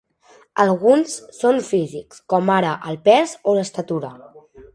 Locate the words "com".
2.35-2.51